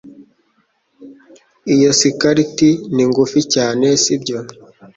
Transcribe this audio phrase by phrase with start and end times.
[1.73, 2.57] Iyo skirt
[2.95, 4.37] ni ngufi cyane sibyo